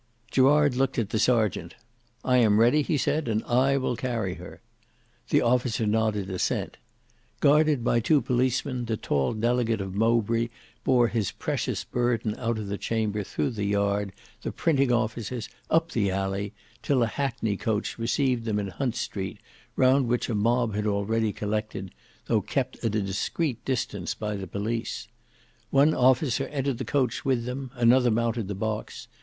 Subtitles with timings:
[0.31, 1.75] Gerard looked at the serjeant.
[2.25, 4.59] "I am ready," he said, "and I will carry her."
[5.29, 6.77] The officer nodded assent.
[7.39, 10.49] Guarded by two policemen the tall delegate of Mowbray
[10.83, 14.11] bore his precious burthen out of the chamber through the yard,
[14.41, 19.37] the printing offices, up the alley, till a hackney coach received them in Hunt Street,
[19.75, 21.91] round which a mob had already collected,
[22.25, 25.09] though kept at a discreet distance by the police.
[25.69, 29.07] One officer entered the coach with them: another mounted the box.